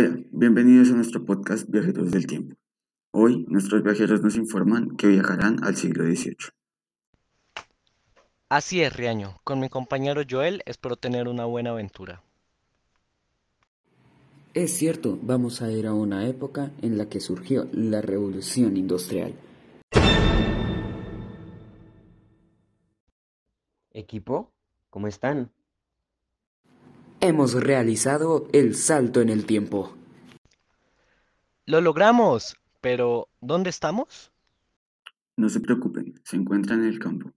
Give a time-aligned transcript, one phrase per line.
[0.00, 2.56] Hola, bienvenidos a nuestro podcast Viajeros del Tiempo.
[3.10, 6.36] Hoy nuestros viajeros nos informan que viajarán al siglo XVIII.
[8.48, 9.42] Así es, Riaño.
[9.44, 12.22] Con mi compañero Joel espero tener una buena aventura.
[14.54, 19.34] Es cierto, vamos a ir a una época en la que surgió la revolución industrial.
[23.92, 24.50] Equipo,
[24.88, 25.50] ¿cómo están?
[27.22, 29.94] Hemos realizado el salto en el tiempo.
[31.66, 34.32] Lo logramos, pero ¿dónde estamos?
[35.36, 37.30] No se preocupen, se encuentran en el campo.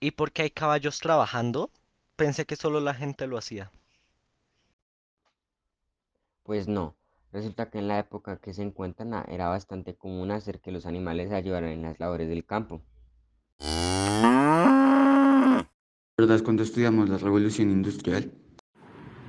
[0.00, 1.70] ¿Y por qué hay caballos trabajando?
[2.16, 3.70] Pensé que solo la gente lo hacía.
[6.42, 6.96] Pues no,
[7.32, 10.86] resulta que en la época que se encuentran ah, era bastante común hacer que los
[10.86, 12.80] animales ayudaran en las labores del campo.
[16.22, 18.30] ¿Recuerdas cuando estudiamos la revolución industrial?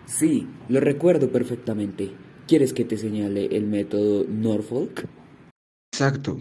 [0.05, 2.15] Sí, lo recuerdo perfectamente.
[2.47, 5.03] ¿Quieres que te señale el método Norfolk?
[5.91, 6.37] Exacto.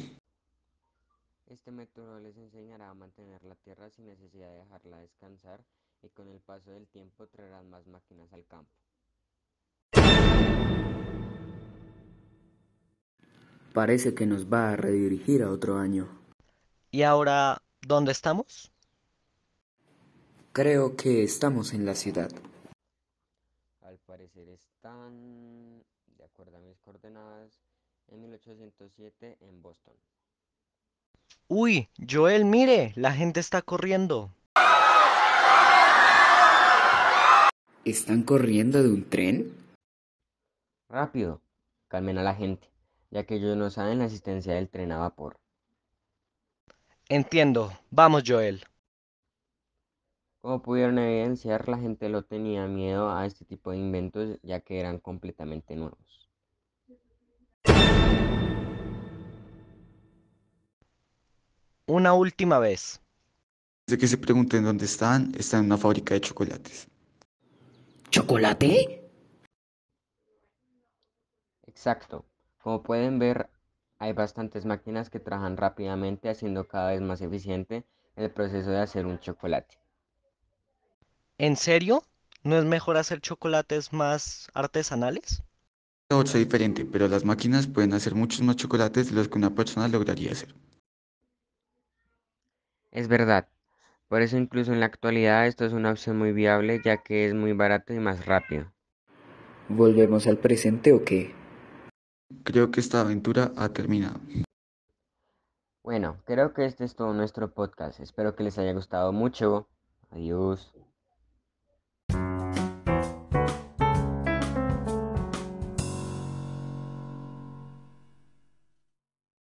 [1.46, 5.64] Este método les enseñará a mantener la tierra sin necesidad de dejarla descansar
[6.02, 8.76] y con el paso del tiempo traerán más máquinas al campo.
[13.72, 16.10] Parece que nos va a redirigir a otro año.
[16.90, 18.71] ¿Y ahora dónde estamos?
[20.54, 22.30] Creo que estamos en la ciudad.
[23.80, 25.82] Al parecer están,
[26.18, 27.58] de acuerdo a mis coordenadas,
[28.08, 29.94] en 1807 en Boston.
[31.48, 34.30] Uy, Joel, mire, la gente está corriendo.
[37.86, 39.56] ¿Están corriendo de un tren?
[40.90, 41.40] Rápido,
[41.88, 42.68] calmen a la gente,
[43.10, 45.38] ya que ellos no saben la existencia del tren a vapor.
[47.08, 47.72] Entiendo.
[47.90, 48.62] Vamos, Joel.
[50.42, 54.80] Como pudieron evidenciar, la gente lo tenía miedo a este tipo de inventos ya que
[54.80, 56.28] eran completamente nuevos.
[61.86, 63.00] Una última vez.
[63.86, 66.88] Desde que se pregunten dónde están, están en una fábrica de chocolates.
[68.10, 69.00] ¿Chocolate?
[71.68, 72.24] Exacto.
[72.60, 73.48] Como pueden ver,
[74.00, 77.84] hay bastantes máquinas que trabajan rápidamente haciendo cada vez más eficiente
[78.16, 79.81] el proceso de hacer un chocolate.
[81.38, 82.02] ¿En serio?
[82.44, 85.42] ¿No es mejor hacer chocolates más artesanales?
[86.10, 89.88] Es diferente, pero las máquinas pueden hacer muchos más chocolates de los que una persona
[89.88, 90.54] lograría hacer.
[92.90, 93.48] Es verdad.
[94.08, 97.34] Por eso incluso en la actualidad esto es una opción muy viable ya que es
[97.34, 98.70] muy barato y más rápido.
[99.70, 101.32] ¿Volvemos al presente o qué?
[102.44, 104.20] Creo que esta aventura ha terminado.
[105.82, 108.00] Bueno, creo que este es todo nuestro podcast.
[108.00, 109.66] Espero que les haya gustado mucho.
[110.10, 110.74] Adiós.